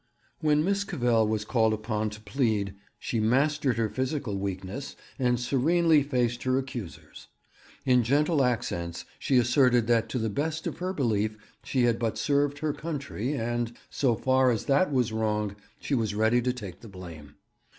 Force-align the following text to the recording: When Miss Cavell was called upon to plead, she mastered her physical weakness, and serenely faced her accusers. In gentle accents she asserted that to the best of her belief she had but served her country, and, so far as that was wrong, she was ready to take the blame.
When 0.39 0.63
Miss 0.63 0.83
Cavell 0.83 1.27
was 1.27 1.45
called 1.45 1.73
upon 1.75 2.09
to 2.09 2.21
plead, 2.21 2.73
she 2.97 3.19
mastered 3.19 3.77
her 3.77 3.87
physical 3.87 4.35
weakness, 4.39 4.95
and 5.19 5.39
serenely 5.39 6.01
faced 6.01 6.41
her 6.41 6.57
accusers. 6.57 7.27
In 7.85 8.01
gentle 8.01 8.43
accents 8.43 9.05
she 9.19 9.37
asserted 9.37 9.85
that 9.85 10.09
to 10.09 10.17
the 10.17 10.27
best 10.31 10.65
of 10.65 10.79
her 10.79 10.91
belief 10.91 11.37
she 11.63 11.83
had 11.83 11.99
but 11.99 12.17
served 12.17 12.57
her 12.57 12.73
country, 12.73 13.33
and, 13.37 13.73
so 13.91 14.15
far 14.15 14.49
as 14.49 14.65
that 14.65 14.91
was 14.91 15.11
wrong, 15.13 15.55
she 15.79 15.93
was 15.93 16.15
ready 16.15 16.41
to 16.41 16.51
take 16.51 16.79
the 16.79 16.89
blame. 16.89 17.35